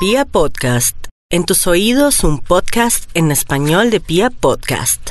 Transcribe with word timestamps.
Pia 0.00 0.24
Podcast, 0.24 0.96
en 1.28 1.42
tus 1.42 1.66
oídos 1.66 2.22
un 2.22 2.38
podcast 2.38 3.10
en 3.14 3.32
español 3.32 3.90
de 3.90 3.98
Pia 3.98 4.30
Podcast. 4.30 5.10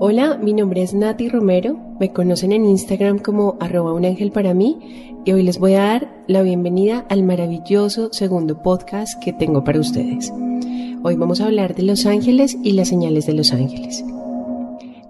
Hola, 0.00 0.38
mi 0.42 0.54
nombre 0.54 0.82
es 0.82 0.94
Nati 0.94 1.28
Romero, 1.28 1.76
me 2.00 2.14
conocen 2.14 2.52
en 2.52 2.64
Instagram 2.64 3.18
como 3.18 3.58
arroba 3.60 3.92
un 3.92 4.06
ángel 4.06 4.32
para 4.32 4.54
mí 4.54 5.12
y 5.26 5.32
hoy 5.32 5.42
les 5.42 5.58
voy 5.58 5.74
a 5.74 5.82
dar 5.82 6.24
la 6.28 6.40
bienvenida 6.40 7.04
al 7.10 7.22
maravilloso 7.22 8.10
segundo 8.14 8.62
podcast 8.62 9.22
que 9.22 9.34
tengo 9.34 9.64
para 9.64 9.80
ustedes. 9.80 10.32
Hoy 11.02 11.16
vamos 11.16 11.42
a 11.42 11.44
hablar 11.44 11.74
de 11.74 11.82
los 11.82 12.06
ángeles 12.06 12.56
y 12.64 12.72
las 12.72 12.88
señales 12.88 13.26
de 13.26 13.34
los 13.34 13.52
ángeles. 13.52 14.02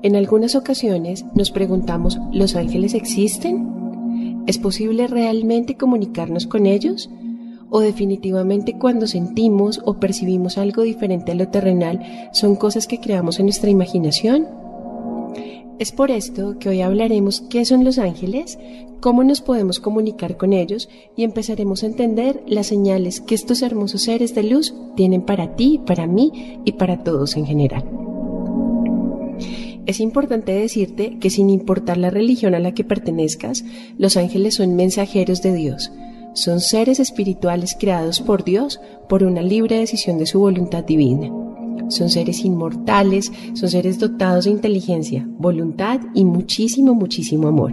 En 0.02 0.16
algunas 0.16 0.56
ocasiones 0.56 1.24
nos 1.36 1.52
preguntamos, 1.52 2.18
¿los 2.32 2.56
ángeles 2.56 2.94
existen? 2.94 3.85
¿Es 4.46 4.58
posible 4.58 5.08
realmente 5.08 5.76
comunicarnos 5.76 6.46
con 6.46 6.66
ellos? 6.66 7.10
¿O 7.68 7.80
definitivamente 7.80 8.78
cuando 8.78 9.08
sentimos 9.08 9.80
o 9.84 9.98
percibimos 9.98 10.56
algo 10.56 10.82
diferente 10.82 11.32
a 11.32 11.34
lo 11.34 11.48
terrenal 11.48 12.00
son 12.32 12.54
cosas 12.54 12.86
que 12.86 13.00
creamos 13.00 13.40
en 13.40 13.46
nuestra 13.46 13.70
imaginación? 13.70 14.46
Es 15.80 15.92
por 15.92 16.10
esto 16.10 16.58
que 16.58 16.68
hoy 16.68 16.80
hablaremos 16.80 17.42
qué 17.50 17.64
son 17.64 17.84
los 17.84 17.98
ángeles, 17.98 18.58
cómo 19.00 19.24
nos 19.24 19.40
podemos 19.40 19.80
comunicar 19.80 20.36
con 20.36 20.52
ellos 20.52 20.88
y 21.16 21.24
empezaremos 21.24 21.82
a 21.82 21.86
entender 21.86 22.42
las 22.46 22.68
señales 22.68 23.20
que 23.20 23.34
estos 23.34 23.62
hermosos 23.62 24.02
seres 24.02 24.34
de 24.34 24.44
luz 24.44 24.74
tienen 24.94 25.22
para 25.22 25.56
ti, 25.56 25.80
para 25.84 26.06
mí 26.06 26.60
y 26.64 26.72
para 26.72 27.02
todos 27.02 27.36
en 27.36 27.46
general. 27.46 28.05
Es 29.86 30.00
importante 30.00 30.50
decirte 30.50 31.16
que 31.20 31.30
sin 31.30 31.48
importar 31.48 31.96
la 31.96 32.10
religión 32.10 32.56
a 32.56 32.58
la 32.58 32.74
que 32.74 32.82
pertenezcas, 32.82 33.64
los 33.98 34.16
ángeles 34.16 34.56
son 34.56 34.74
mensajeros 34.74 35.42
de 35.42 35.54
Dios. 35.54 35.92
Son 36.34 36.60
seres 36.60 36.98
espirituales 36.98 37.76
creados 37.78 38.20
por 38.20 38.42
Dios 38.42 38.80
por 39.08 39.22
una 39.22 39.42
libre 39.42 39.78
decisión 39.78 40.18
de 40.18 40.26
su 40.26 40.40
voluntad 40.40 40.84
divina. 40.84 41.30
Son 41.88 42.10
seres 42.10 42.44
inmortales, 42.44 43.30
son 43.54 43.68
seres 43.68 44.00
dotados 44.00 44.46
de 44.46 44.50
inteligencia, 44.50 45.24
voluntad 45.38 46.00
y 46.14 46.24
muchísimo, 46.24 46.94
muchísimo 46.94 47.46
amor. 47.46 47.72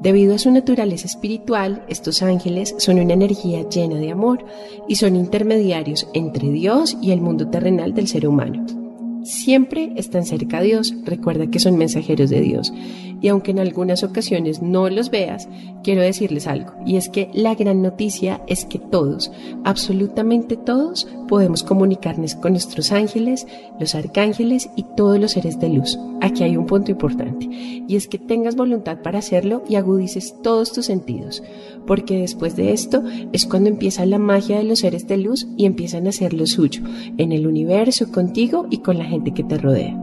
Debido 0.00 0.34
a 0.34 0.38
su 0.38 0.50
naturaleza 0.50 1.06
espiritual, 1.06 1.84
estos 1.90 2.22
ángeles 2.22 2.74
son 2.78 2.98
una 2.98 3.12
energía 3.12 3.68
llena 3.68 3.96
de 3.96 4.10
amor 4.10 4.46
y 4.88 4.94
son 4.94 5.16
intermediarios 5.16 6.08
entre 6.14 6.48
Dios 6.48 6.96
y 7.02 7.10
el 7.10 7.20
mundo 7.20 7.48
terrenal 7.48 7.92
del 7.92 8.08
ser 8.08 8.26
humano 8.26 8.79
siempre 9.24 9.92
están 9.96 10.24
cerca 10.24 10.60
de 10.60 10.68
Dios. 10.68 10.94
Recuerda 11.04 11.48
que 11.48 11.58
son 11.58 11.76
mensajeros 11.76 12.30
de 12.30 12.40
Dios. 12.40 12.72
Y 13.20 13.28
aunque 13.28 13.50
en 13.50 13.58
algunas 13.58 14.02
ocasiones 14.02 14.62
no 14.62 14.88
los 14.88 15.10
veas, 15.10 15.48
quiero 15.82 16.00
decirles 16.00 16.46
algo. 16.46 16.72
Y 16.86 16.96
es 16.96 17.08
que 17.08 17.30
la 17.34 17.54
gran 17.54 17.82
noticia 17.82 18.40
es 18.46 18.64
que 18.64 18.78
todos, 18.78 19.30
absolutamente 19.64 20.56
todos, 20.56 21.06
podemos 21.30 21.62
comunicarnos 21.62 22.34
con 22.34 22.54
nuestros 22.54 22.90
ángeles, 22.90 23.46
los 23.78 23.94
arcángeles 23.94 24.68
y 24.74 24.82
todos 24.96 25.20
los 25.20 25.30
seres 25.30 25.60
de 25.60 25.68
luz. 25.68 25.96
Aquí 26.20 26.42
hay 26.42 26.56
un 26.56 26.66
punto 26.66 26.90
importante. 26.90 27.46
Y 27.48 27.94
es 27.94 28.08
que 28.08 28.18
tengas 28.18 28.56
voluntad 28.56 28.98
para 29.00 29.20
hacerlo 29.20 29.62
y 29.68 29.76
agudices 29.76 30.34
todos 30.42 30.72
tus 30.72 30.86
sentidos. 30.86 31.44
Porque 31.86 32.18
después 32.18 32.56
de 32.56 32.72
esto 32.72 33.04
es 33.32 33.46
cuando 33.46 33.68
empieza 33.68 34.04
la 34.06 34.18
magia 34.18 34.58
de 34.58 34.64
los 34.64 34.80
seres 34.80 35.06
de 35.06 35.18
luz 35.18 35.46
y 35.56 35.66
empiezan 35.66 36.06
a 36.06 36.10
hacer 36.10 36.34
lo 36.34 36.48
suyo, 36.48 36.82
en 37.16 37.30
el 37.30 37.46
universo, 37.46 38.10
contigo 38.10 38.66
y 38.68 38.78
con 38.78 38.98
la 38.98 39.04
gente 39.04 39.32
que 39.32 39.44
te 39.44 39.56
rodea. 39.56 39.96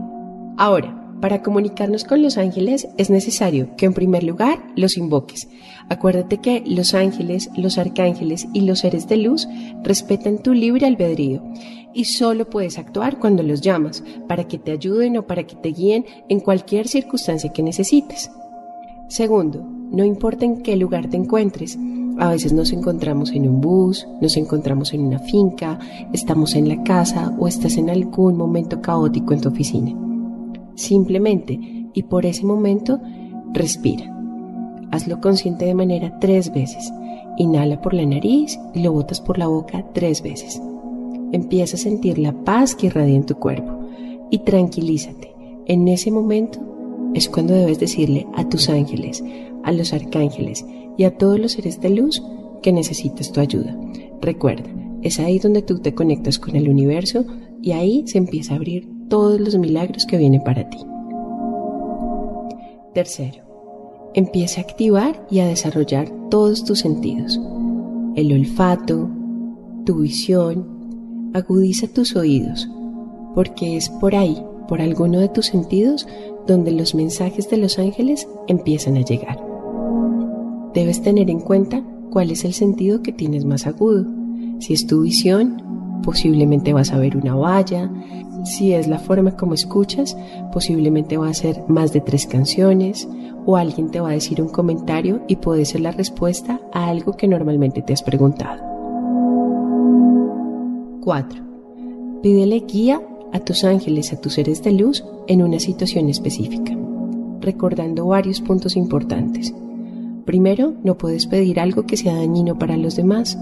Ahora, 0.56 0.97
para 1.20 1.42
comunicarnos 1.42 2.04
con 2.04 2.22
los 2.22 2.38
ángeles 2.38 2.88
es 2.96 3.10
necesario 3.10 3.74
que 3.76 3.86
en 3.86 3.94
primer 3.94 4.24
lugar 4.24 4.62
los 4.76 4.96
invoques. 4.96 5.48
Acuérdate 5.88 6.38
que 6.38 6.62
los 6.66 6.94
ángeles, 6.94 7.50
los 7.56 7.78
arcángeles 7.78 8.46
y 8.52 8.62
los 8.62 8.80
seres 8.80 9.08
de 9.08 9.16
luz 9.16 9.48
respetan 9.82 10.38
tu 10.38 10.54
libre 10.54 10.86
albedrío 10.86 11.42
y 11.92 12.04
solo 12.04 12.48
puedes 12.48 12.78
actuar 12.78 13.18
cuando 13.18 13.42
los 13.42 13.60
llamas 13.60 14.04
para 14.28 14.44
que 14.46 14.58
te 14.58 14.72
ayuden 14.72 15.16
o 15.16 15.26
para 15.26 15.44
que 15.44 15.56
te 15.56 15.70
guíen 15.70 16.04
en 16.28 16.40
cualquier 16.40 16.86
circunstancia 16.86 17.52
que 17.52 17.62
necesites. 17.62 18.30
Segundo, 19.08 19.66
no 19.90 20.04
importa 20.04 20.44
en 20.44 20.62
qué 20.62 20.76
lugar 20.76 21.08
te 21.08 21.16
encuentres, 21.16 21.78
a 22.18 22.30
veces 22.30 22.52
nos 22.52 22.72
encontramos 22.72 23.30
en 23.30 23.48
un 23.48 23.60
bus, 23.60 24.06
nos 24.20 24.36
encontramos 24.36 24.92
en 24.92 25.02
una 25.02 25.20
finca, 25.20 25.78
estamos 26.12 26.54
en 26.54 26.68
la 26.68 26.82
casa 26.82 27.34
o 27.38 27.48
estás 27.48 27.76
en 27.76 27.90
algún 27.90 28.36
momento 28.36 28.82
caótico 28.82 29.32
en 29.32 29.40
tu 29.40 29.48
oficina. 29.48 30.07
Simplemente, 30.78 31.58
y 31.92 32.04
por 32.04 32.24
ese 32.24 32.46
momento, 32.46 33.00
respira. 33.52 34.16
Hazlo 34.92 35.20
consciente 35.20 35.64
de 35.64 35.74
manera 35.74 36.16
tres 36.20 36.52
veces. 36.52 36.92
Inhala 37.36 37.80
por 37.80 37.94
la 37.94 38.06
nariz 38.06 38.56
y 38.76 38.82
lo 38.82 38.92
botas 38.92 39.20
por 39.20 39.38
la 39.38 39.48
boca 39.48 39.84
tres 39.92 40.22
veces. 40.22 40.62
Empieza 41.32 41.74
a 41.74 41.80
sentir 41.80 42.20
la 42.20 42.32
paz 42.44 42.76
que 42.76 42.86
irradia 42.86 43.16
en 43.16 43.26
tu 43.26 43.34
cuerpo 43.34 43.72
y 44.30 44.38
tranquilízate. 44.38 45.34
En 45.66 45.88
ese 45.88 46.12
momento 46.12 46.60
es 47.12 47.28
cuando 47.28 47.54
debes 47.54 47.80
decirle 47.80 48.28
a 48.36 48.48
tus 48.48 48.68
ángeles, 48.68 49.24
a 49.64 49.72
los 49.72 49.92
arcángeles 49.92 50.64
y 50.96 51.02
a 51.02 51.18
todos 51.18 51.40
los 51.40 51.52
seres 51.52 51.80
de 51.80 51.90
luz 51.90 52.22
que 52.62 52.72
necesitas 52.72 53.32
tu 53.32 53.40
ayuda. 53.40 53.76
Recuerda, 54.20 54.70
es 55.02 55.18
ahí 55.18 55.40
donde 55.40 55.62
tú 55.62 55.80
te 55.80 55.92
conectas 55.92 56.38
con 56.38 56.54
el 56.54 56.68
universo 56.68 57.24
y 57.60 57.72
ahí 57.72 58.04
se 58.06 58.18
empieza 58.18 58.52
a 58.52 58.58
abrir 58.58 58.97
todos 59.08 59.40
los 59.40 59.56
milagros 59.56 60.06
que 60.06 60.16
vienen 60.16 60.42
para 60.42 60.68
ti. 60.68 60.78
Tercero, 62.94 63.42
empieza 64.14 64.60
a 64.60 64.64
activar 64.64 65.26
y 65.30 65.40
a 65.40 65.46
desarrollar 65.46 66.10
todos 66.30 66.64
tus 66.64 66.80
sentidos. 66.80 67.40
El 68.16 68.32
olfato, 68.32 69.08
tu 69.84 70.00
visión, 70.00 71.30
agudiza 71.34 71.86
tus 71.86 72.16
oídos, 72.16 72.68
porque 73.34 73.76
es 73.76 73.88
por 73.88 74.14
ahí, 74.14 74.42
por 74.68 74.80
alguno 74.80 75.20
de 75.20 75.28
tus 75.28 75.46
sentidos, 75.46 76.06
donde 76.46 76.72
los 76.72 76.94
mensajes 76.94 77.48
de 77.50 77.58
los 77.58 77.78
ángeles 77.78 78.26
empiezan 78.48 78.96
a 78.96 79.02
llegar. 79.02 79.38
Debes 80.74 81.02
tener 81.02 81.30
en 81.30 81.40
cuenta 81.40 81.82
cuál 82.10 82.30
es 82.30 82.44
el 82.44 82.52
sentido 82.52 83.02
que 83.02 83.12
tienes 83.12 83.44
más 83.44 83.66
agudo. 83.66 84.06
Si 84.60 84.72
es 84.72 84.86
tu 84.86 85.02
visión, 85.02 86.00
posiblemente 86.02 86.72
vas 86.72 86.92
a 86.92 86.98
ver 86.98 87.16
una 87.16 87.34
valla. 87.34 87.90
Si 88.44 88.72
es 88.72 88.86
la 88.88 88.98
forma 88.98 89.36
como 89.36 89.54
escuchas, 89.54 90.16
posiblemente 90.52 91.16
va 91.16 91.28
a 91.28 91.34
ser 91.34 91.64
más 91.68 91.92
de 91.92 92.00
tres 92.00 92.26
canciones 92.26 93.08
o 93.44 93.56
alguien 93.56 93.90
te 93.90 94.00
va 94.00 94.10
a 94.10 94.12
decir 94.12 94.40
un 94.42 94.48
comentario 94.48 95.22
y 95.26 95.36
puede 95.36 95.64
ser 95.64 95.80
la 95.80 95.90
respuesta 95.90 96.60
a 96.72 96.88
algo 96.88 97.14
que 97.14 97.28
normalmente 97.28 97.82
te 97.82 97.92
has 97.92 98.02
preguntado. 98.02 98.62
4. 101.02 101.42
Pídele 102.22 102.60
guía 102.60 103.00
a 103.32 103.40
tus 103.40 103.64
ángeles, 103.64 104.12
a 104.12 104.20
tus 104.20 104.34
seres 104.34 104.62
de 104.62 104.72
luz 104.72 105.04
en 105.26 105.42
una 105.42 105.58
situación 105.58 106.08
específica, 106.08 106.76
recordando 107.40 108.06
varios 108.06 108.40
puntos 108.40 108.76
importantes. 108.76 109.54
Primero, 110.24 110.74
no 110.84 110.98
puedes 110.98 111.26
pedir 111.26 111.60
algo 111.60 111.84
que 111.84 111.96
sea 111.96 112.14
dañino 112.14 112.58
para 112.58 112.76
los 112.76 112.96
demás. 112.96 113.38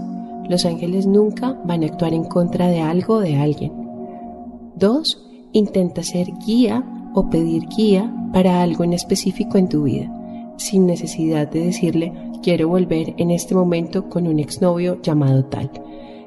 Los 0.49 0.65
ángeles 0.65 1.05
nunca 1.05 1.59
van 1.65 1.83
a 1.83 1.87
actuar 1.87 2.13
en 2.13 2.23
contra 2.23 2.69
de 2.69 2.79
algo 2.79 3.15
o 3.15 3.19
de 3.19 3.35
alguien. 3.35 3.86
Dos, 4.77 5.23
intenta 5.53 6.03
ser 6.03 6.27
guía 6.45 6.83
o 7.13 7.29
pedir 7.29 7.67
guía 7.75 8.13
para 8.33 8.61
algo 8.61 8.83
en 8.83 8.93
específico 8.93 9.57
en 9.57 9.69
tu 9.69 9.83
vida, 9.83 10.11
sin 10.57 10.85
necesidad 10.85 11.49
de 11.49 11.65
decirle 11.65 12.13
quiero 12.43 12.67
volver 12.67 13.13
en 13.17 13.31
este 13.31 13.55
momento 13.55 14.09
con 14.09 14.27
un 14.27 14.39
exnovio 14.39 15.01
llamado 15.01 15.45
tal. 15.45 15.71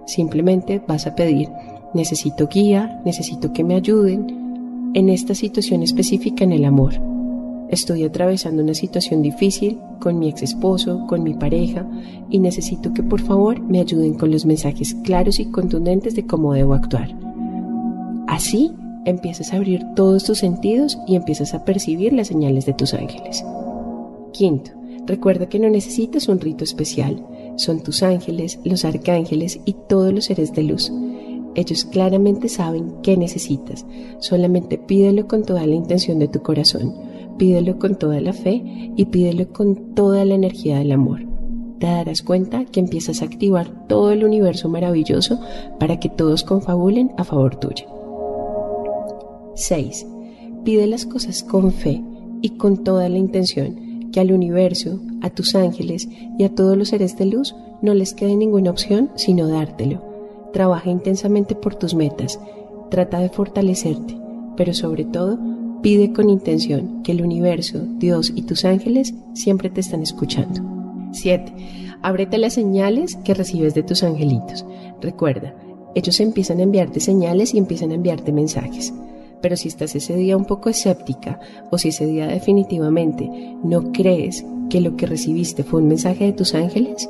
Simplemente 0.07 0.83
vas 0.87 1.07
a 1.07 1.15
pedir 1.15 1.49
necesito 1.95 2.49
guía, 2.49 3.01
necesito 3.05 3.53
que 3.53 3.65
me 3.65 3.75
ayuden 3.75 4.93
en 4.95 5.09
esta 5.09 5.35
situación 5.35 5.83
específica 5.83 6.45
en 6.45 6.53
el 6.53 6.65
amor 6.65 6.95
Estoy 7.71 8.03
atravesando 8.03 8.65
una 8.65 8.75
situación 8.75 9.23
difícil 9.23 9.79
con 10.01 10.19
mi 10.19 10.29
ex 10.29 10.43
esposo, 10.43 11.07
con 11.07 11.23
mi 11.23 11.35
pareja, 11.35 11.89
y 12.29 12.41
necesito 12.41 12.93
que 12.93 13.05
por 13.05 13.21
favor 13.21 13.61
me 13.61 13.79
ayuden 13.79 14.15
con 14.15 14.33
los 14.33 14.45
mensajes 14.45 14.97
claros 15.05 15.39
y 15.39 15.53
contundentes 15.53 16.17
de 16.17 16.27
cómo 16.27 16.53
debo 16.53 16.75
actuar. 16.75 17.30
Así 18.31 18.73
empiezas 19.05 19.53
a 19.53 19.57
abrir 19.57 19.85
todos 19.95 20.25
tus 20.25 20.39
sentidos 20.39 20.99
y 21.07 21.17
empiezas 21.17 21.53
a 21.53 21.65
percibir 21.65 22.15
las 22.15 22.29
señales 22.29 22.65
de 22.65 22.73
tus 22.73 22.95
ángeles. 22.95 23.45
Quinto, 24.33 24.71
recuerda 25.05 25.49
que 25.49 25.59
no 25.59 25.69
necesitas 25.69 26.29
un 26.29 26.41
rito 26.41 26.65
especial. 26.65 27.23
Son 27.57 27.83
tus 27.83 28.03
ángeles, 28.03 28.59
los 28.65 28.87
arcángeles 28.87 29.61
y 29.67 29.75
todos 29.89 30.15
los 30.15 30.25
seres 30.25 30.55
de 30.55 30.63
luz. 30.63 30.91
Ellos 31.55 31.85
claramente 31.85 32.49
saben 32.49 32.95
qué 33.03 33.17
necesitas. 33.17 33.85
Solamente 34.21 34.79
pídelo 34.79 35.27
con 35.27 35.43
toda 35.43 35.67
la 35.67 35.75
intención 35.75 36.19
de 36.19 36.29
tu 36.29 36.41
corazón 36.41 36.95
Pídelo 37.41 37.79
con 37.79 37.95
toda 37.95 38.21
la 38.21 38.35
fe 38.35 38.63
y 38.97 39.07
pídelo 39.07 39.51
con 39.51 39.95
toda 39.95 40.27
la 40.27 40.35
energía 40.35 40.79
del 40.79 40.93
amor. 40.93 41.21
Te 41.79 41.87
darás 41.87 42.21
cuenta 42.21 42.67
que 42.67 42.81
empiezas 42.81 43.23
a 43.23 43.25
activar 43.25 43.87
todo 43.87 44.13
el 44.13 44.25
universo 44.25 44.69
maravilloso 44.69 45.41
para 45.79 45.99
que 45.99 46.11
todos 46.11 46.45
confabulen 46.45 47.13
a 47.17 47.25
favor 47.25 47.57
tuyo. 47.57 48.00
6. 49.61 50.07
Pide 50.65 50.87
las 50.87 51.07
cosas 51.07 51.43
con 51.43 51.73
fe 51.73 52.03
y 52.43 52.51
con 52.51 52.83
toda 52.85 53.09
la 53.09 53.19
intención. 53.19 53.89
que 54.11 54.19
al 54.19 54.33
universo, 54.33 54.99
a 55.23 55.31
tus 55.31 55.55
ángeles 55.55 56.09
y 56.37 56.43
a 56.43 56.53
todos 56.53 56.77
los 56.77 56.89
seres 56.89 57.17
de 57.17 57.27
luz 57.27 57.55
no 57.81 57.95
les 57.95 58.13
quede 58.13 58.35
ninguna 58.35 58.73
opción 58.73 59.11
sino 59.15 59.47
dártelo. 59.47 60.03
Trabaja 60.53 60.91
intensamente 60.91 61.55
por 61.55 61.77
tus 61.77 61.95
metas, 61.95 62.41
trata 62.91 63.21
de 63.21 63.29
fortalecerte, 63.29 64.19
pero 64.57 64.75
sobre 64.75 65.05
todo 65.05 65.39
pide 65.81 66.13
con 66.13 66.29
intención 66.29 67.05
que 67.05 67.13
el 67.13 67.23
universo, 67.23 67.87
Dios 67.99 68.33
y 68.35 68.43
tus 68.43 68.65
ángeles 68.65 69.15
siempre 69.33 69.71
te 69.71 69.81
están 69.81 70.03
escuchando. 70.03 70.61
7. 71.13 71.53
Ábrete 72.03 72.39
las 72.39 72.55
señales 72.55 73.17
que 73.25 73.35
recibes 73.35 73.75
de 73.75 73.85
tus 73.85 74.03
angelitos. 74.03 74.65
Recuerda, 75.01 75.55
ellos 75.95 76.19
empiezan 76.21 76.59
a 76.59 76.63
enviarte 76.63 76.99
señales 77.01 77.55
y 77.55 77.59
empiezan 77.59 77.93
a 77.93 77.95
enviarte 77.95 78.33
mensajes. 78.33 78.93
Pero 79.41 79.57
si 79.57 79.69
estás 79.69 79.95
ese 79.95 80.17
día 80.17 80.37
un 80.37 80.45
poco 80.45 80.69
escéptica 80.69 81.41
o 81.71 81.79
si 81.79 81.89
ese 81.89 82.07
día 82.07 82.27
definitivamente 82.27 83.29
no 83.65 83.93
crees 83.93 84.45
que 84.69 84.81
lo 84.81 84.97
que 84.97 85.07
recibiste 85.07 85.65
fue 85.65 85.81
un 85.81 85.89
mensaje 85.89 86.27
de 86.27 86.33
tus 86.33 86.55
ángeles, 86.55 87.09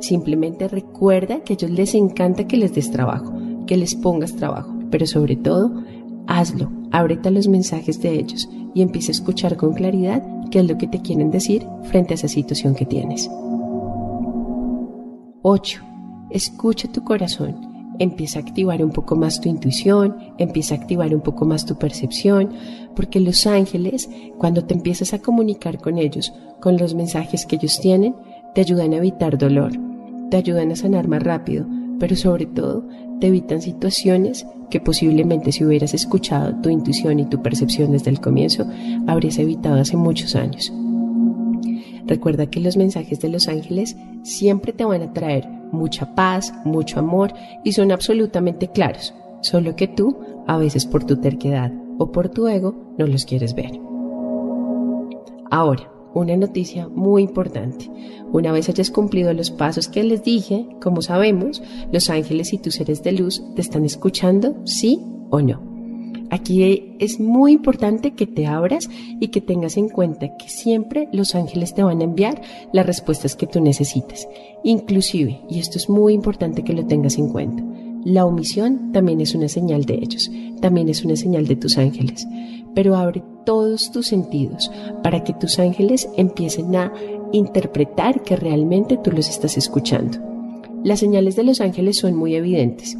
simplemente 0.00 0.68
recuerda 0.68 1.40
que 1.40 1.52
a 1.52 1.56
ellos 1.56 1.70
les 1.70 1.94
encanta 1.94 2.46
que 2.46 2.56
les 2.56 2.74
des 2.74 2.90
trabajo, 2.90 3.32
que 3.66 3.76
les 3.76 3.94
pongas 3.94 4.34
trabajo, 4.36 4.74
pero 4.90 5.06
sobre 5.06 5.36
todo, 5.36 5.82
hazlo, 6.26 6.70
ábrete 6.90 7.28
a 7.28 7.32
los 7.32 7.48
mensajes 7.48 8.00
de 8.00 8.14
ellos 8.14 8.48
y 8.74 8.82
empieza 8.82 9.10
a 9.10 9.12
escuchar 9.12 9.56
con 9.56 9.74
claridad 9.74 10.22
qué 10.50 10.60
es 10.60 10.68
lo 10.68 10.78
que 10.78 10.86
te 10.86 11.00
quieren 11.00 11.30
decir 11.30 11.66
frente 11.84 12.14
a 12.14 12.16
esa 12.16 12.28
situación 12.28 12.74
que 12.74 12.86
tienes. 12.86 13.30
8. 15.42 15.82
Escucha 16.30 16.90
tu 16.90 17.02
corazón 17.04 17.71
empieza 18.02 18.40
a 18.40 18.42
activar 18.42 18.84
un 18.84 18.90
poco 18.90 19.14
más 19.14 19.40
tu 19.40 19.48
intuición, 19.48 20.16
empieza 20.36 20.74
a 20.74 20.78
activar 20.78 21.14
un 21.14 21.20
poco 21.20 21.44
más 21.44 21.64
tu 21.64 21.76
percepción, 21.76 22.50
porque 22.96 23.20
los 23.20 23.46
ángeles, 23.46 24.10
cuando 24.38 24.64
te 24.64 24.74
empiezas 24.74 25.14
a 25.14 25.20
comunicar 25.20 25.78
con 25.78 25.98
ellos, 25.98 26.32
con 26.60 26.76
los 26.76 26.94
mensajes 26.94 27.46
que 27.46 27.56
ellos 27.56 27.80
tienen, 27.80 28.16
te 28.56 28.60
ayudan 28.60 28.92
a 28.92 28.96
evitar 28.96 29.38
dolor, 29.38 29.72
te 30.30 30.36
ayudan 30.36 30.72
a 30.72 30.76
sanar 30.76 31.06
más 31.06 31.22
rápido, 31.22 31.64
pero 32.00 32.16
sobre 32.16 32.46
todo 32.46 32.84
te 33.20 33.28
evitan 33.28 33.62
situaciones 33.62 34.46
que 34.68 34.80
posiblemente 34.80 35.52
si 35.52 35.64
hubieras 35.64 35.94
escuchado 35.94 36.60
tu 36.60 36.70
intuición 36.70 37.20
y 37.20 37.26
tu 37.26 37.40
percepción 37.40 37.92
desde 37.92 38.10
el 38.10 38.20
comienzo, 38.20 38.66
habrías 39.06 39.38
evitado 39.38 39.80
hace 39.80 39.96
muchos 39.96 40.34
años. 40.34 40.72
Recuerda 42.12 42.44
que 42.44 42.60
los 42.60 42.76
mensajes 42.76 43.20
de 43.20 43.30
los 43.30 43.48
ángeles 43.48 43.96
siempre 44.22 44.74
te 44.74 44.84
van 44.84 45.00
a 45.00 45.14
traer 45.14 45.48
mucha 45.72 46.14
paz, 46.14 46.52
mucho 46.62 46.98
amor 46.98 47.32
y 47.64 47.72
son 47.72 47.90
absolutamente 47.90 48.68
claros, 48.68 49.14
solo 49.40 49.76
que 49.76 49.88
tú, 49.88 50.18
a 50.46 50.58
veces 50.58 50.84
por 50.84 51.04
tu 51.04 51.16
terquedad 51.16 51.72
o 51.96 52.12
por 52.12 52.28
tu 52.28 52.48
ego, 52.48 52.74
no 52.98 53.06
los 53.06 53.24
quieres 53.24 53.54
ver. 53.54 53.80
Ahora, 55.50 55.90
una 56.12 56.36
noticia 56.36 56.86
muy 56.86 57.22
importante. 57.22 57.90
Una 58.30 58.52
vez 58.52 58.68
hayas 58.68 58.90
cumplido 58.90 59.32
los 59.32 59.50
pasos 59.50 59.88
que 59.88 60.04
les 60.04 60.22
dije, 60.22 60.66
como 60.82 61.00
sabemos, 61.00 61.62
los 61.92 62.10
ángeles 62.10 62.52
y 62.52 62.58
tus 62.58 62.74
seres 62.74 63.02
de 63.02 63.12
luz 63.12 63.42
te 63.54 63.62
están 63.62 63.86
escuchando, 63.86 64.54
sí 64.66 65.00
o 65.30 65.40
no. 65.40 65.71
Aquí 66.32 66.94
es 66.98 67.20
muy 67.20 67.52
importante 67.52 68.12
que 68.12 68.26
te 68.26 68.46
abras 68.46 68.88
y 69.20 69.28
que 69.28 69.42
tengas 69.42 69.76
en 69.76 69.90
cuenta 69.90 70.34
que 70.38 70.48
siempre 70.48 71.10
los 71.12 71.34
ángeles 71.34 71.74
te 71.74 71.82
van 71.82 72.00
a 72.00 72.04
enviar 72.04 72.40
las 72.72 72.86
respuestas 72.86 73.36
que 73.36 73.46
tú 73.46 73.60
necesites. 73.60 74.26
Inclusive, 74.64 75.42
y 75.50 75.58
esto 75.58 75.76
es 75.76 75.90
muy 75.90 76.14
importante 76.14 76.64
que 76.64 76.72
lo 76.72 76.86
tengas 76.86 77.18
en 77.18 77.28
cuenta, 77.28 77.62
la 78.06 78.24
omisión 78.24 78.92
también 78.92 79.20
es 79.20 79.34
una 79.34 79.46
señal 79.46 79.84
de 79.84 79.96
ellos, 79.96 80.30
también 80.62 80.88
es 80.88 81.04
una 81.04 81.16
señal 81.16 81.46
de 81.46 81.56
tus 81.56 81.76
ángeles. 81.76 82.26
Pero 82.74 82.96
abre 82.96 83.22
todos 83.44 83.92
tus 83.92 84.06
sentidos 84.06 84.70
para 85.02 85.24
que 85.24 85.34
tus 85.34 85.58
ángeles 85.58 86.08
empiecen 86.16 86.74
a 86.76 86.94
interpretar 87.32 88.22
que 88.22 88.36
realmente 88.36 88.96
tú 88.96 89.12
los 89.12 89.28
estás 89.28 89.58
escuchando. 89.58 90.16
Las 90.82 91.00
señales 91.00 91.36
de 91.36 91.44
los 91.44 91.60
ángeles 91.60 91.98
son 91.98 92.16
muy 92.16 92.36
evidentes. 92.36 92.96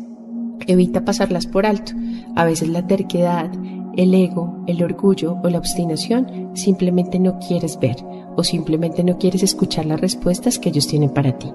Evita 0.66 1.04
pasarlas 1.04 1.46
por 1.46 1.66
alto. 1.66 1.92
A 2.36 2.44
veces 2.44 2.68
la 2.68 2.86
terquedad, 2.86 3.50
el 3.96 4.14
ego, 4.14 4.64
el 4.66 4.82
orgullo 4.82 5.38
o 5.42 5.48
la 5.48 5.58
obstinación 5.58 6.50
simplemente 6.54 7.18
no 7.18 7.38
quieres 7.38 7.78
ver 7.78 7.96
o 8.36 8.44
simplemente 8.44 9.04
no 9.04 9.18
quieres 9.18 9.42
escuchar 9.42 9.86
las 9.86 10.00
respuestas 10.00 10.58
que 10.58 10.70
ellos 10.70 10.86
tienen 10.86 11.10
para 11.10 11.38
ti. 11.38 11.48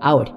Ahora, 0.00 0.36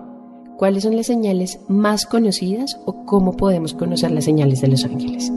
¿cuáles 0.58 0.84
son 0.84 0.96
las 0.96 1.08
señales 1.08 1.60
más 1.68 2.06
conocidas 2.06 2.80
o 2.86 3.06
cómo 3.06 3.36
podemos 3.36 3.74
conocer 3.74 4.12
las 4.12 4.26
señales 4.26 4.62
de 4.62 4.68
los 4.68 4.86
ángeles? 4.86 5.32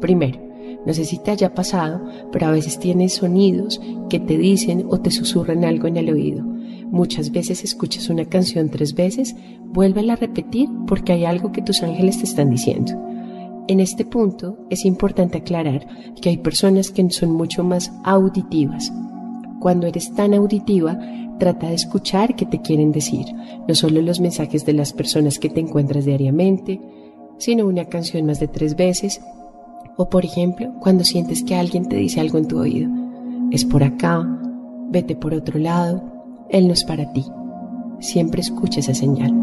Primero, 0.00 0.38
no 0.86 0.92
sé 0.92 1.04
si 1.04 1.18
te 1.18 1.30
haya 1.30 1.54
pasado, 1.54 2.00
pero 2.30 2.46
a 2.46 2.50
veces 2.50 2.78
tienes 2.78 3.14
sonidos 3.14 3.80
que 4.08 4.20
te 4.20 4.36
dicen 4.36 4.86
o 4.90 5.00
te 5.00 5.10
susurran 5.10 5.64
algo 5.64 5.88
en 5.88 5.96
el 5.96 6.10
oído. 6.10 6.44
Muchas 6.94 7.32
veces 7.32 7.64
escuchas 7.64 8.08
una 8.08 8.24
canción 8.24 8.68
tres 8.68 8.94
veces, 8.94 9.34
vuélvela 9.64 10.12
a 10.12 10.16
repetir 10.16 10.68
porque 10.86 11.12
hay 11.12 11.24
algo 11.24 11.50
que 11.50 11.60
tus 11.60 11.82
ángeles 11.82 12.18
te 12.18 12.24
están 12.24 12.50
diciendo. 12.50 12.92
En 13.66 13.80
este 13.80 14.04
punto 14.04 14.58
es 14.70 14.84
importante 14.84 15.38
aclarar 15.38 15.88
que 16.22 16.28
hay 16.28 16.36
personas 16.36 16.92
que 16.92 17.10
son 17.10 17.32
mucho 17.32 17.64
más 17.64 17.90
auditivas. 18.04 18.92
Cuando 19.58 19.88
eres 19.88 20.14
tan 20.14 20.34
auditiva, 20.34 20.96
trata 21.40 21.66
de 21.66 21.74
escuchar 21.74 22.36
qué 22.36 22.46
te 22.46 22.60
quieren 22.60 22.92
decir, 22.92 23.26
no 23.66 23.74
solo 23.74 24.00
los 24.00 24.20
mensajes 24.20 24.64
de 24.64 24.74
las 24.74 24.92
personas 24.92 25.40
que 25.40 25.50
te 25.50 25.58
encuentras 25.58 26.04
diariamente, 26.04 26.80
sino 27.38 27.66
una 27.66 27.86
canción 27.86 28.24
más 28.24 28.38
de 28.38 28.46
tres 28.46 28.76
veces, 28.76 29.20
o 29.96 30.08
por 30.08 30.24
ejemplo, 30.24 30.72
cuando 30.78 31.02
sientes 31.02 31.42
que 31.42 31.56
alguien 31.56 31.88
te 31.88 31.96
dice 31.96 32.20
algo 32.20 32.38
en 32.38 32.46
tu 32.46 32.56
oído, 32.56 32.88
es 33.50 33.64
por 33.64 33.82
acá, 33.82 34.24
vete 34.90 35.16
por 35.16 35.34
otro 35.34 35.58
lado, 35.58 36.13
él 36.54 36.68
no 36.68 36.72
es 36.72 36.84
para 36.84 37.12
ti. 37.12 37.24
Siempre 37.98 38.40
escucha 38.40 38.78
esa 38.78 38.94
señal. 38.94 39.34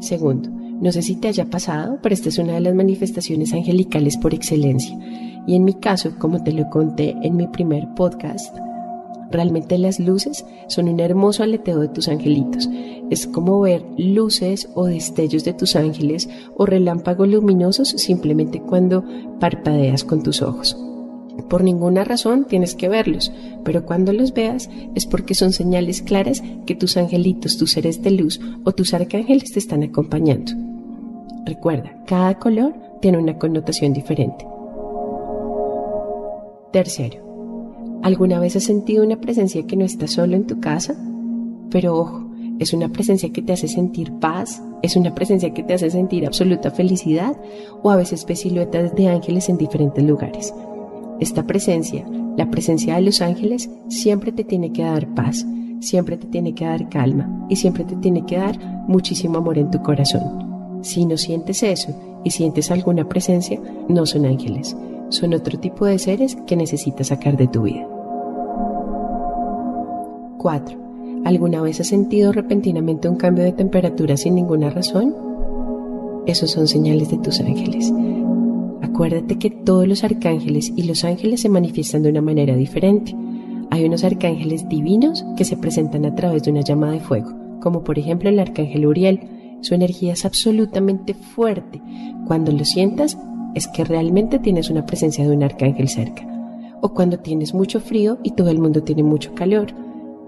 Segundo, 0.00 0.50
no 0.50 0.92
sé 0.92 1.00
si 1.00 1.16
te 1.16 1.28
haya 1.28 1.46
pasado, 1.46 1.98
pero 2.02 2.14
esta 2.14 2.28
es 2.28 2.38
una 2.38 2.52
de 2.54 2.60
las 2.60 2.74
manifestaciones 2.74 3.54
angelicales 3.54 4.18
por 4.18 4.34
excelencia. 4.34 4.98
Y 5.46 5.56
en 5.56 5.64
mi 5.64 5.74
caso, 5.74 6.18
como 6.18 6.42
te 6.42 6.52
lo 6.52 6.68
conté 6.68 7.16
en 7.22 7.36
mi 7.36 7.48
primer 7.48 7.88
podcast, 7.96 8.54
realmente 9.30 9.78
las 9.78 9.98
luces 9.98 10.44
son 10.68 10.88
un 10.88 11.00
hermoso 11.00 11.42
aleteo 11.42 11.80
de 11.80 11.88
tus 11.88 12.08
angelitos. 12.08 12.68
Es 13.08 13.26
como 13.26 13.60
ver 13.60 13.82
luces 13.96 14.68
o 14.74 14.84
destellos 14.84 15.44
de 15.44 15.54
tus 15.54 15.74
ángeles 15.74 16.28
o 16.54 16.66
relámpagos 16.66 17.28
luminosos 17.28 17.88
simplemente 17.88 18.60
cuando 18.60 19.04
parpadeas 19.40 20.04
con 20.04 20.22
tus 20.22 20.42
ojos. 20.42 20.76
Por 21.48 21.64
ninguna 21.64 22.04
razón 22.04 22.46
tienes 22.46 22.74
que 22.74 22.88
verlos, 22.88 23.32
pero 23.64 23.84
cuando 23.84 24.12
los 24.12 24.32
veas 24.32 24.70
es 24.94 25.06
porque 25.06 25.34
son 25.34 25.52
señales 25.52 26.02
claras 26.02 26.42
que 26.66 26.74
tus 26.74 26.96
angelitos, 26.96 27.58
tus 27.58 27.72
seres 27.72 28.02
de 28.02 28.10
luz 28.10 28.40
o 28.64 28.72
tus 28.72 28.94
arcángeles 28.94 29.52
te 29.52 29.58
están 29.58 29.82
acompañando. 29.82 30.52
Recuerda, 31.44 32.02
cada 32.06 32.38
color 32.38 32.74
tiene 33.00 33.18
una 33.18 33.38
connotación 33.38 33.92
diferente. 33.92 34.46
Tercero, 36.72 38.00
¿alguna 38.02 38.38
vez 38.38 38.56
has 38.56 38.64
sentido 38.64 39.04
una 39.04 39.20
presencia 39.20 39.66
que 39.66 39.76
no 39.76 39.84
está 39.84 40.06
solo 40.06 40.36
en 40.36 40.46
tu 40.46 40.60
casa? 40.60 40.94
Pero 41.70 41.96
ojo, 41.96 42.30
es 42.60 42.74
una 42.74 42.90
presencia 42.90 43.32
que 43.32 43.42
te 43.42 43.54
hace 43.54 43.68
sentir 43.68 44.12
paz, 44.20 44.62
es 44.82 44.94
una 44.94 45.14
presencia 45.14 45.52
que 45.54 45.62
te 45.62 45.74
hace 45.74 45.90
sentir 45.90 46.26
absoluta 46.26 46.70
felicidad 46.70 47.36
o 47.82 47.90
a 47.90 47.96
veces 47.96 48.26
ves 48.26 48.40
siluetas 48.40 48.94
de 48.94 49.08
ángeles 49.08 49.48
en 49.48 49.56
diferentes 49.56 50.04
lugares. 50.04 50.54
Esta 51.20 51.46
presencia, 51.46 52.06
la 52.36 52.50
presencia 52.50 52.96
de 52.96 53.02
los 53.02 53.20
ángeles, 53.20 53.70
siempre 53.88 54.32
te 54.32 54.42
tiene 54.42 54.72
que 54.72 54.82
dar 54.82 55.14
paz, 55.14 55.46
siempre 55.80 56.16
te 56.16 56.26
tiene 56.26 56.54
que 56.54 56.64
dar 56.64 56.88
calma 56.88 57.46
y 57.50 57.56
siempre 57.56 57.84
te 57.84 57.96
tiene 57.96 58.24
que 58.24 58.38
dar 58.38 58.58
muchísimo 58.88 59.38
amor 59.38 59.58
en 59.58 59.70
tu 59.70 59.82
corazón. 59.82 60.80
Si 60.82 61.04
no 61.04 61.18
sientes 61.18 61.62
eso 61.62 61.94
y 62.24 62.30
sientes 62.30 62.70
alguna 62.70 63.08
presencia, 63.08 63.60
no 63.88 64.06
son 64.06 64.24
ángeles, 64.24 64.74
son 65.10 65.34
otro 65.34 65.58
tipo 65.58 65.84
de 65.84 65.98
seres 65.98 66.36
que 66.46 66.56
necesitas 66.56 67.08
sacar 67.08 67.36
de 67.36 67.48
tu 67.48 67.62
vida. 67.62 67.86
4. 70.38 70.78
¿Alguna 71.26 71.60
vez 71.60 71.80
has 71.80 71.88
sentido 71.88 72.32
repentinamente 72.32 73.08
un 73.08 73.16
cambio 73.16 73.44
de 73.44 73.52
temperatura 73.52 74.16
sin 74.16 74.36
ninguna 74.36 74.70
razón? 74.70 75.14
Esos 76.26 76.50
son 76.50 76.66
señales 76.66 77.10
de 77.10 77.18
tus 77.18 77.40
ángeles. 77.40 77.92
Acuérdate 78.90 79.38
que 79.38 79.50
todos 79.50 79.86
los 79.86 80.02
arcángeles 80.02 80.72
y 80.74 80.82
los 80.82 81.04
ángeles 81.04 81.40
se 81.40 81.48
manifiestan 81.48 82.02
de 82.02 82.10
una 82.10 82.20
manera 82.20 82.56
diferente. 82.56 83.14
Hay 83.70 83.84
unos 83.84 84.02
arcángeles 84.02 84.68
divinos 84.68 85.24
que 85.36 85.44
se 85.44 85.56
presentan 85.56 86.04
a 86.06 86.14
través 86.16 86.42
de 86.42 86.50
una 86.50 86.62
llama 86.62 86.90
de 86.90 86.98
fuego, 86.98 87.30
como 87.60 87.84
por 87.84 88.00
ejemplo 88.00 88.28
el 88.28 88.40
arcángel 88.40 88.86
Uriel. 88.86 89.20
Su 89.60 89.74
energía 89.74 90.14
es 90.14 90.24
absolutamente 90.24 91.14
fuerte. 91.14 91.80
Cuando 92.26 92.50
lo 92.50 92.64
sientas, 92.64 93.16
es 93.54 93.68
que 93.68 93.84
realmente 93.84 94.40
tienes 94.40 94.70
una 94.70 94.86
presencia 94.86 95.26
de 95.26 95.36
un 95.36 95.44
arcángel 95.44 95.88
cerca. 95.88 96.26
O 96.80 96.92
cuando 96.92 97.20
tienes 97.20 97.54
mucho 97.54 97.78
frío 97.78 98.18
y 98.24 98.32
todo 98.32 98.50
el 98.50 98.58
mundo 98.58 98.82
tiene 98.82 99.04
mucho 99.04 99.34
calor. 99.34 99.68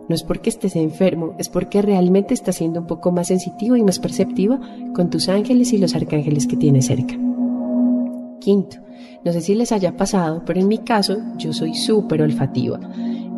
No 0.08 0.14
es 0.14 0.22
porque 0.22 0.50
estés 0.50 0.76
enfermo, 0.76 1.34
es 1.38 1.48
porque 1.48 1.82
realmente 1.82 2.32
estás 2.32 2.56
siendo 2.56 2.80
un 2.80 2.86
poco 2.86 3.10
más 3.10 3.26
sensitivo 3.26 3.74
y 3.74 3.82
más 3.82 3.98
perceptiva 3.98 4.60
con 4.94 5.10
tus 5.10 5.28
ángeles 5.28 5.72
y 5.72 5.78
los 5.78 5.96
arcángeles 5.96 6.46
que 6.46 6.56
tienes 6.56 6.86
cerca. 6.86 7.16
Quinto, 8.42 8.78
no 9.24 9.32
sé 9.32 9.40
si 9.40 9.54
les 9.54 9.70
haya 9.70 9.96
pasado, 9.96 10.42
pero 10.44 10.60
en 10.60 10.66
mi 10.66 10.78
caso 10.78 11.18
yo 11.38 11.52
soy 11.52 11.74
súper 11.74 12.22
olfativa. 12.22 12.80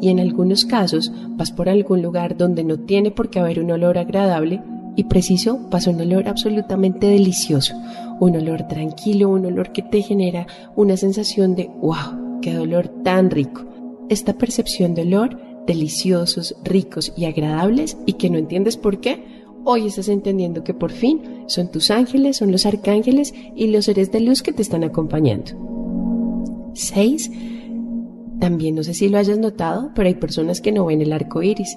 Y 0.00 0.08
en 0.08 0.18
algunos 0.18 0.64
casos 0.64 1.12
vas 1.30 1.52
por 1.52 1.68
algún 1.68 2.00
lugar 2.00 2.36
donde 2.36 2.64
no 2.64 2.78
tiene 2.78 3.10
por 3.10 3.28
qué 3.28 3.38
haber 3.38 3.60
un 3.60 3.70
olor 3.70 3.98
agradable 3.98 4.62
y 4.96 5.04
preciso 5.04 5.68
pasa 5.70 5.90
un 5.90 6.00
olor 6.00 6.28
absolutamente 6.28 7.06
delicioso, 7.06 7.74
un 8.18 8.34
olor 8.36 8.66
tranquilo, 8.66 9.28
un 9.28 9.44
olor 9.44 9.72
que 9.72 9.82
te 9.82 10.00
genera 10.00 10.46
una 10.74 10.96
sensación 10.96 11.54
de 11.54 11.70
wow, 11.80 12.40
qué 12.40 12.58
olor 12.58 12.88
tan 13.02 13.30
rico. 13.30 13.66
Esta 14.08 14.32
percepción 14.34 14.94
de 14.94 15.02
olor 15.02 15.38
deliciosos, 15.66 16.56
ricos 16.64 17.12
y 17.16 17.26
agradables 17.26 17.96
y 18.06 18.14
que 18.14 18.30
no 18.30 18.38
entiendes 18.38 18.76
por 18.76 19.00
qué, 19.00 19.33
hoy 19.64 19.86
estás 19.86 20.08
entendiendo 20.08 20.64
que 20.64 20.74
por 20.74 20.92
fin 20.92 21.44
son 21.46 21.70
tus 21.70 21.90
ángeles, 21.90 22.36
son 22.36 22.52
los 22.52 22.66
arcángeles 22.66 23.34
y 23.54 23.68
los 23.68 23.86
seres 23.86 24.12
de 24.12 24.20
luz 24.20 24.42
que 24.42 24.52
te 24.52 24.62
están 24.62 24.84
acompañando. 24.84 25.52
6. 26.74 27.30
También 28.40 28.74
no 28.74 28.82
sé 28.82 28.94
si 28.94 29.08
lo 29.08 29.18
hayas 29.18 29.38
notado, 29.38 29.92
pero 29.94 30.08
hay 30.08 30.14
personas 30.14 30.60
que 30.60 30.72
no 30.72 30.86
ven 30.86 31.00
el 31.00 31.12
arco 31.12 31.42
iris. 31.42 31.76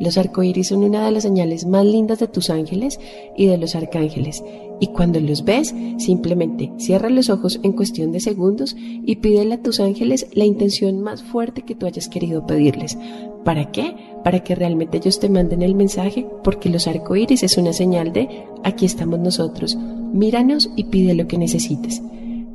Los 0.00 0.16
arcoíris 0.16 0.68
son 0.68 0.84
una 0.84 1.04
de 1.04 1.10
las 1.10 1.24
señales 1.24 1.66
más 1.66 1.84
lindas 1.84 2.20
de 2.20 2.28
tus 2.28 2.50
ángeles 2.50 3.00
y 3.36 3.46
de 3.46 3.58
los 3.58 3.74
arcángeles. 3.74 4.44
Y 4.80 4.88
cuando 4.88 5.18
los 5.18 5.44
ves, 5.44 5.74
simplemente 5.98 6.70
cierra 6.78 7.10
los 7.10 7.30
ojos 7.30 7.58
en 7.64 7.72
cuestión 7.72 8.12
de 8.12 8.20
segundos 8.20 8.76
y 8.78 9.16
pídele 9.16 9.54
a 9.54 9.62
tus 9.62 9.80
ángeles 9.80 10.28
la 10.32 10.44
intención 10.44 11.00
más 11.00 11.22
fuerte 11.22 11.62
que 11.62 11.74
tú 11.74 11.86
hayas 11.86 12.08
querido 12.08 12.46
pedirles. 12.46 12.96
¿Para 13.44 13.72
qué? 13.72 13.96
Para 14.22 14.44
que 14.44 14.54
realmente 14.54 14.98
ellos 14.98 15.18
te 15.18 15.28
manden 15.28 15.62
el 15.62 15.74
mensaje, 15.74 16.26
porque 16.44 16.68
los 16.68 16.86
arcoíris 16.86 17.42
es 17.42 17.56
una 17.56 17.72
señal 17.72 18.12
de 18.12 18.28
aquí 18.62 18.86
estamos 18.86 19.18
nosotros. 19.18 19.76
Míranos 20.12 20.70
y 20.76 20.84
pide 20.84 21.14
lo 21.14 21.26
que 21.26 21.38
necesites. 21.38 22.02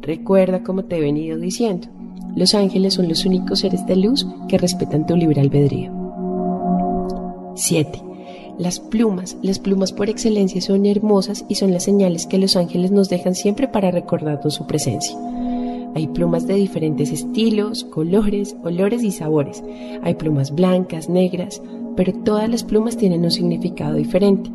Recuerda 0.02 0.64
como 0.64 0.86
te 0.86 0.98
he 0.98 1.02
venido 1.02 1.38
diciendo. 1.38 1.88
Los 2.36 2.56
ángeles 2.56 2.96
son 2.96 3.10
los 3.10 3.26
únicos 3.26 3.60
seres 3.60 3.86
de 3.86 3.96
luz 3.96 4.26
que 4.48 4.58
respetan 4.58 5.06
tu 5.06 5.16
libre 5.16 5.42
albedrío. 5.42 6.03
7. 7.56 8.02
Las 8.58 8.80
plumas, 8.80 9.38
las 9.42 9.60
plumas 9.60 9.92
por 9.92 10.10
excelencia 10.10 10.62
son 10.62 10.86
hermosas 10.86 11.44
y 11.50 11.56
son 11.56 11.74
las 11.74 11.84
señales 11.84 12.28
que 12.28 12.38
los 12.38 12.56
ángeles 12.56 12.92
nos 12.92 13.10
dejan 13.10 13.34
siempre 13.34 13.68
para 13.68 13.90
recordarnos 13.90 14.54
su 14.54 14.68
presencia. 14.68 15.18
Hay 15.96 16.08
plumas 16.08 16.48
de 16.48 16.56
diferentes 16.56 17.12
estilos, 17.12 17.84
colores, 17.84 18.56
olores 18.64 19.04
y 19.04 19.12
sabores. 19.12 19.64
Hay 20.02 20.16
plumas 20.16 20.54
blancas, 20.54 21.10
negras, 21.10 21.62
pero 21.96 22.14
todas 22.14 22.50
las 22.50 22.64
plumas 22.64 22.98
tienen 22.98 23.24
un 23.24 23.32
significado 23.32 23.96
diferente. 23.96 24.50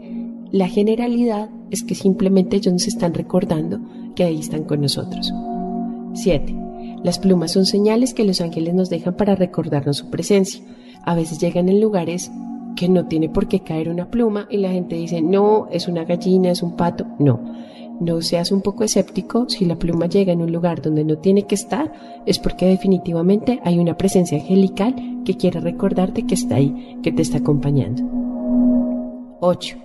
La 0.51 0.69
generalidad 0.69 1.51
es 1.71 1.83
que 1.83 1.95
simplemente 1.95 2.57
ellos 2.57 2.73
nos 2.73 2.89
están 2.89 3.15
recordando 3.15 3.81
que 4.17 4.25
ahí 4.25 4.39
están 4.41 4.65
con 4.65 4.81
nosotros. 4.81 5.33
7. 6.15 6.57
Las 7.05 7.19
plumas 7.19 7.53
son 7.53 7.67
señales 7.67 8.15
que 8.15 8.25
los 8.25 8.41
ángeles 8.41 8.75
nos 8.75 8.91
dejan 8.91 9.17
para 9.17 9.37
recordarnos 9.37 9.99
su 9.99 10.11
presencia. 10.11 10.65
A 11.05 11.15
veces 11.15 11.39
llegan 11.39 11.69
en 11.69 11.81
lugares 11.81 12.31
que 12.79 12.89
no 12.89 13.07
tiene 13.07 13.29
por 13.29 13.49
qué 13.49 13.59
caer 13.59 13.89
una 13.89 14.09
pluma 14.09 14.47
y 14.49 14.59
la 14.59 14.71
gente 14.71 14.95
dice, 14.95 15.21
no, 15.21 15.67
es 15.73 15.89
una 15.89 16.05
gallina, 16.05 16.53
es 16.53 16.63
un 16.63 16.77
pato. 16.77 17.05
No, 17.19 17.41
no 17.99 18.23
seas 18.23 18.53
un 18.53 18.61
poco 18.61 18.85
escéptico, 18.85 19.49
si 19.49 19.65
la 19.65 19.75
pluma 19.75 20.07
llega 20.07 20.33
en 20.33 20.43
un 20.43 20.53
lugar 20.53 20.81
donde 20.81 21.05
no 21.05 21.19
tiene 21.19 21.43
que 21.43 21.57
estar, 21.57 21.93
es 22.25 22.39
porque 22.39 22.67
definitivamente 22.67 23.59
hay 23.65 23.81
una 23.81 23.97
presencia 23.97 24.39
angelical 24.39 24.95
que 25.25 25.37
quiere 25.37 25.59
recordarte 25.59 26.25
que 26.25 26.35
está 26.35 26.55
ahí, 26.55 27.01
que 27.03 27.11
te 27.11 27.21
está 27.21 27.39
acompañando. 27.39 28.05
8. 29.41 29.77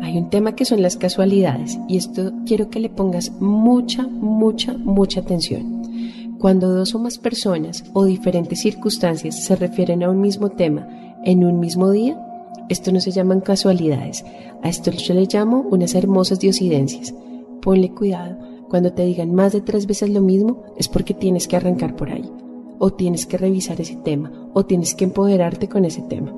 Hay 0.00 0.16
un 0.16 0.30
tema 0.30 0.54
que 0.54 0.64
son 0.64 0.82
las 0.82 0.96
casualidades 0.96 1.80
y 1.88 1.96
esto 1.96 2.32
quiero 2.46 2.70
que 2.70 2.78
le 2.78 2.90
pongas 2.90 3.32
mucha, 3.40 4.06
mucha, 4.06 4.74
mucha 4.78 5.18
atención. 5.18 6.36
Cuando 6.38 6.68
dos 6.68 6.94
o 6.94 7.00
más 7.00 7.18
personas 7.18 7.82
o 7.92 8.04
diferentes 8.04 8.60
circunstancias 8.60 9.42
se 9.42 9.56
refieren 9.56 10.04
a 10.04 10.10
un 10.10 10.20
mismo 10.20 10.50
tema 10.50 10.86
en 11.24 11.44
un 11.44 11.60
mismo 11.60 11.90
día, 11.90 12.20
esto 12.68 12.92
no 12.92 13.00
se 13.00 13.10
llaman 13.10 13.40
casualidades, 13.40 14.24
a 14.62 14.68
esto 14.68 14.90
yo 14.90 15.14
le 15.14 15.26
llamo 15.26 15.66
unas 15.70 15.94
hermosas 15.94 16.40
diosidencias. 16.40 17.14
Ponle 17.60 17.90
cuidado, 17.90 18.38
cuando 18.68 18.92
te 18.92 19.04
digan 19.04 19.34
más 19.34 19.52
de 19.52 19.60
tres 19.60 19.86
veces 19.86 20.10
lo 20.10 20.20
mismo 20.20 20.62
es 20.76 20.88
porque 20.88 21.14
tienes 21.14 21.46
que 21.46 21.56
arrancar 21.56 21.96
por 21.96 22.10
ahí, 22.10 22.30
o 22.78 22.92
tienes 22.92 23.26
que 23.26 23.38
revisar 23.38 23.80
ese 23.80 23.96
tema, 23.96 24.32
o 24.52 24.64
tienes 24.64 24.94
que 24.94 25.04
empoderarte 25.04 25.68
con 25.68 25.84
ese 25.84 26.02
tema. 26.02 26.34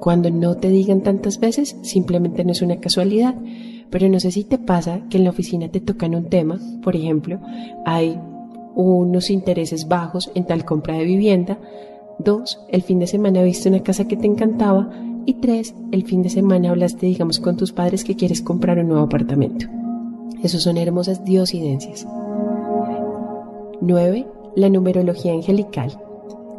Cuando 0.00 0.30
no 0.30 0.56
te 0.56 0.68
digan 0.68 1.02
tantas 1.02 1.40
veces, 1.40 1.76
simplemente 1.82 2.44
no 2.44 2.52
es 2.52 2.62
una 2.62 2.80
casualidad, 2.80 3.34
pero 3.90 4.08
no 4.08 4.20
sé 4.20 4.30
si 4.30 4.44
te 4.44 4.58
pasa 4.58 5.02
que 5.08 5.18
en 5.18 5.24
la 5.24 5.30
oficina 5.30 5.68
te 5.68 5.80
tocan 5.80 6.14
un 6.14 6.26
tema, 6.26 6.60
por 6.82 6.94
ejemplo, 6.94 7.40
hay 7.84 8.20
unos 8.74 9.30
intereses 9.30 9.88
bajos 9.88 10.30
en 10.34 10.44
tal 10.44 10.64
compra 10.64 10.94
de 10.94 11.04
vivienda, 11.04 11.58
Dos, 12.18 12.58
el 12.68 12.82
fin 12.82 12.98
de 12.98 13.06
semana 13.06 13.42
viste 13.42 13.68
una 13.68 13.82
casa 13.82 14.08
que 14.08 14.16
te 14.16 14.26
encantaba. 14.26 14.90
Y 15.24 15.34
tres, 15.34 15.74
el 15.92 16.04
fin 16.04 16.22
de 16.22 16.30
semana 16.30 16.70
hablaste, 16.70 17.06
digamos, 17.06 17.38
con 17.38 17.56
tus 17.56 17.72
padres 17.72 18.02
que 18.02 18.16
quieres 18.16 18.42
comprar 18.42 18.78
un 18.78 18.88
nuevo 18.88 19.04
apartamento. 19.04 19.66
Esos 20.42 20.62
son 20.62 20.78
hermosas 20.78 21.24
diosidencias. 21.24 22.06
9. 23.80 24.26
La 24.56 24.68
numerología 24.68 25.32
angelical. 25.32 25.92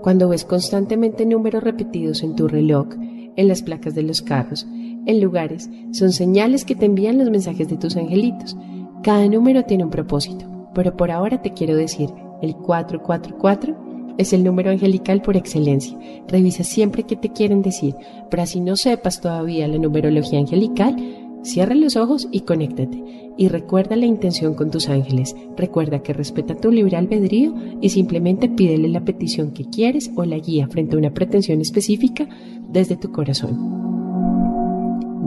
Cuando 0.02 0.30
ves 0.30 0.46
constantemente 0.46 1.26
números 1.26 1.64
repetidos 1.64 2.24
en 2.24 2.36
tu 2.36 2.48
reloj, 2.48 2.88
en 3.36 3.48
las 3.48 3.62
placas 3.62 3.96
de 3.96 4.04
los 4.04 4.22
carros, 4.22 4.66
en 5.06 5.22
lugares, 5.22 5.70
son 5.92 6.12
señales 6.12 6.64
que 6.64 6.76
te 6.76 6.86
envían 6.86 7.18
los 7.18 7.30
mensajes 7.30 7.68
de 7.68 7.78
tus 7.78 7.98
angelitos. 7.98 8.56
Cada 9.04 9.28
número 9.28 9.64
tiene 9.64 9.84
un 9.84 9.90
propósito, 9.90 10.46
pero 10.74 10.96
por 10.96 11.12
ahora 11.12 11.42
te 11.42 11.52
quiero 11.54 11.76
decir, 11.76 12.10
el 12.42 12.56
444 12.56 13.89
es 14.20 14.34
el 14.34 14.44
número 14.44 14.70
angelical 14.70 15.22
por 15.22 15.38
excelencia. 15.38 15.98
Revisa 16.28 16.66
siempre 16.66 17.04
qué 17.04 17.16
te 17.16 17.30
quieren 17.30 17.62
decir, 17.62 17.96
pero 18.30 18.44
así 18.44 18.60
no 18.60 18.76
sepas 18.76 19.22
todavía 19.22 19.66
la 19.68 19.78
numerología 19.78 20.40
angelical, 20.40 20.96
cierra 21.42 21.74
los 21.74 21.96
ojos 21.96 22.28
y 22.30 22.42
conéctate. 22.42 23.02
Y 23.38 23.48
recuerda 23.48 23.96
la 23.96 24.06
intención 24.06 24.56
con 24.56 24.72
tus 24.72 24.90
ángeles. 24.90 25.34
Recuerda 25.56 26.04
que 26.04 26.12
respeta 26.12 26.54
tu 26.54 26.70
libre 26.70 26.98
albedrío 26.98 27.56
y 27.80 27.88
simplemente 27.90 28.50
pídele 28.50 28.90
la 28.90 29.06
petición 29.06 29.52
que 29.52 29.64
quieres 29.64 30.12
o 30.18 30.26
la 30.26 30.38
guía 30.38 30.68
frente 30.68 30.98
a 30.98 31.00
una 31.00 31.14
pretensión 31.14 31.62
específica 31.62 32.28
desde 32.68 32.98
tu 32.98 33.14
corazón. 33.14 33.80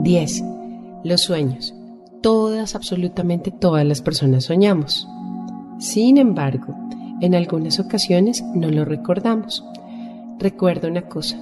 10. 0.03 0.43
Los 1.03 1.21
sueños. 1.21 1.73
Todas, 2.21 2.75
absolutamente 2.75 3.49
todas 3.49 3.85
las 3.87 4.03
personas 4.03 4.45
soñamos. 4.45 5.07
Sin 5.79 6.17
embargo, 6.17 6.75
en 7.23 7.35
algunas 7.35 7.79
ocasiones 7.79 8.43
no 8.53 8.69
lo 8.69 8.83
recordamos. 8.83 9.63
Recuerda 10.39 10.89
una 10.89 11.03
cosa, 11.03 11.39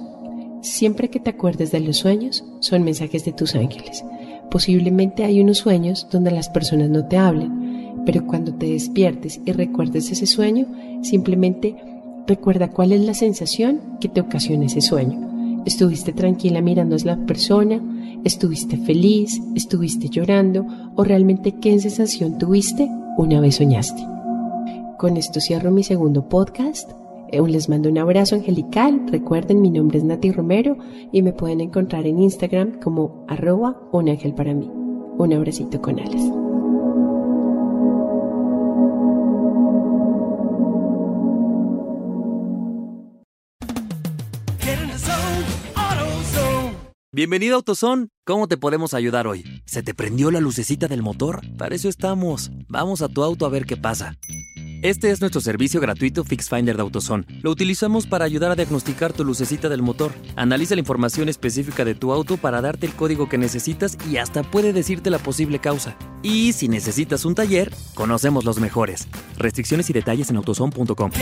siempre 0.60 1.10
que 1.10 1.18
te 1.18 1.30
acuerdes 1.30 1.72
de 1.72 1.80
los 1.80 1.96
sueños 1.96 2.44
son 2.60 2.84
mensajes 2.84 3.24
de 3.24 3.32
tus 3.32 3.56
ángeles. 3.56 4.04
Posiblemente 4.48 5.24
hay 5.24 5.40
unos 5.40 5.58
sueños 5.58 6.06
donde 6.08 6.30
las 6.30 6.50
personas 6.50 6.88
no 6.88 7.08
te 7.08 7.16
hablen, 7.16 8.04
pero 8.06 8.24
cuando 8.24 8.54
te 8.54 8.66
despiertes 8.66 9.40
y 9.44 9.50
recuerdes 9.50 10.08
ese 10.12 10.26
sueño, 10.26 10.68
simplemente 11.02 11.74
recuerda 12.28 12.70
cuál 12.70 12.92
es 12.92 13.00
la 13.00 13.14
sensación 13.14 13.80
que 14.00 14.08
te 14.08 14.20
ocasiona 14.20 14.66
ese 14.66 14.82
sueño. 14.82 15.62
¿Estuviste 15.66 16.12
tranquila 16.12 16.60
mirando 16.60 16.94
a 16.94 17.04
la 17.04 17.16
persona? 17.26 17.82
¿Estuviste 18.22 18.76
feliz? 18.76 19.40
¿Estuviste 19.56 20.08
llorando? 20.08 20.64
¿O 20.94 21.02
realmente 21.02 21.56
qué 21.60 21.76
sensación 21.80 22.38
tuviste 22.38 22.88
una 23.18 23.40
vez 23.40 23.56
soñaste? 23.56 24.21
Con 25.02 25.16
esto 25.16 25.40
cierro 25.40 25.72
mi 25.72 25.82
segundo 25.82 26.28
podcast. 26.28 26.92
Eh, 27.32 27.42
les 27.42 27.68
mando 27.68 27.88
un 27.88 27.98
abrazo 27.98 28.36
angelical. 28.36 29.04
Recuerden, 29.10 29.60
mi 29.60 29.68
nombre 29.68 29.98
es 29.98 30.04
Nati 30.04 30.30
Romero 30.30 30.76
y 31.10 31.22
me 31.22 31.32
pueden 31.32 31.60
encontrar 31.60 32.06
en 32.06 32.20
Instagram 32.20 32.78
como 32.78 33.26
arroba 33.26 33.80
un 33.90 34.08
ángel 34.08 34.32
para 34.32 34.54
mí. 34.54 34.70
Un 35.18 35.32
abracito 35.32 35.82
con 35.82 35.98
alas. 35.98 36.22
Bienvenido 47.10 47.54
a 47.54 47.56
AutoZone. 47.56 48.06
¿Cómo 48.24 48.46
te 48.46 48.56
podemos 48.56 48.94
ayudar 48.94 49.26
hoy? 49.26 49.42
¿Se 49.66 49.82
te 49.82 49.94
prendió 49.94 50.30
la 50.30 50.40
lucecita 50.40 50.86
del 50.86 51.02
motor? 51.02 51.40
Para 51.58 51.74
eso 51.74 51.88
estamos. 51.88 52.52
Vamos 52.68 53.02
a 53.02 53.08
tu 53.08 53.24
auto 53.24 53.46
a 53.46 53.48
ver 53.48 53.66
qué 53.66 53.76
pasa. 53.76 54.16
Este 54.82 55.12
es 55.12 55.20
nuestro 55.20 55.40
servicio 55.40 55.80
gratuito 55.80 56.24
FixFinder 56.24 56.74
de 56.74 56.82
AutoZone. 56.82 57.24
Lo 57.40 57.52
utilizamos 57.52 58.08
para 58.08 58.24
ayudar 58.24 58.50
a 58.50 58.56
diagnosticar 58.56 59.12
tu 59.12 59.24
lucecita 59.24 59.68
del 59.68 59.80
motor. 59.80 60.10
Analiza 60.34 60.74
la 60.74 60.80
información 60.80 61.28
específica 61.28 61.84
de 61.84 61.94
tu 61.94 62.12
auto 62.12 62.36
para 62.36 62.60
darte 62.60 62.86
el 62.86 62.92
código 62.92 63.28
que 63.28 63.38
necesitas 63.38 63.96
y 64.10 64.16
hasta 64.16 64.42
puede 64.42 64.72
decirte 64.72 65.08
la 65.10 65.20
posible 65.20 65.60
causa. 65.60 65.96
Y 66.24 66.52
si 66.52 66.66
necesitas 66.66 67.24
un 67.24 67.36
taller, 67.36 67.72
conocemos 67.94 68.44
los 68.44 68.58
mejores. 68.58 69.06
Restricciones 69.38 69.88
y 69.88 69.92
detalles 69.92 70.30
en 70.30 70.36
autozone.com. 70.38 71.12